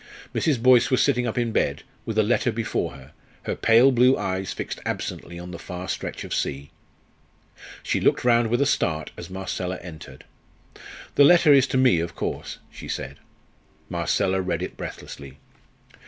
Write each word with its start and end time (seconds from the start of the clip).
Mrs. 0.33 0.59
Boyce 0.59 0.89
was 0.89 1.03
sitting 1.03 1.27
up 1.27 1.37
in 1.37 1.51
bed, 1.51 1.83
with 2.07 2.17
a 2.17 2.23
letter 2.23 2.51
before 2.51 2.93
her, 2.93 3.11
her 3.43 3.55
pale 3.55 3.91
blue 3.91 4.17
eyes 4.17 4.51
fixed 4.51 4.79
absently 4.83 5.37
on 5.37 5.51
the 5.51 5.59
far 5.59 5.87
stretch 5.87 6.23
of 6.23 6.33
sea. 6.33 6.71
She 7.83 8.01
looked 8.01 8.23
round 8.25 8.49
with 8.49 8.63
a 8.63 8.65
start 8.65 9.11
as 9.15 9.29
Marcella 9.29 9.77
entered. 9.83 10.23
"The 11.13 11.23
letter 11.23 11.53
is 11.53 11.67
to 11.67 11.77
me, 11.77 11.99
of 11.99 12.15
course," 12.15 12.57
she 12.71 12.87
said. 12.87 13.17
Marcella 13.91 14.41
read 14.41 14.63
it 14.63 14.75
breathlessly. 14.75 15.37